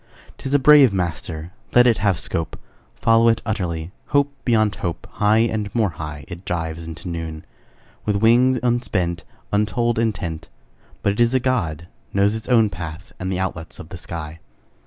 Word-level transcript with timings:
'Tis 0.39 0.51
a 0.51 0.57
brave 0.57 0.91
master; 0.91 1.51
Let 1.75 1.85
it 1.85 1.99
have 1.99 2.17
scope: 2.19 2.57
Follow 2.95 3.27
it 3.27 3.39
utterly, 3.45 3.91
Hope 4.07 4.33
beyond 4.43 4.77
hope: 4.77 5.05
High 5.21 5.41
and 5.41 5.69
more 5.75 5.91
high 5.91 6.25
It 6.27 6.43
dives 6.43 6.87
into 6.87 7.07
noon, 7.07 7.45
With 8.03 8.15
wing 8.15 8.59
unspent, 8.63 9.25
Untold 9.53 9.99
intent; 9.99 10.49
But 11.03 11.13
it 11.13 11.19
is 11.21 11.35
a 11.35 11.39
God, 11.39 11.87
Knows 12.15 12.35
its 12.35 12.49
own 12.49 12.71
path 12.71 13.11
And 13.19 13.31
the 13.31 13.37
outlets 13.37 13.77
of 13.77 13.89
the 13.89 13.97
sky. 13.99 14.39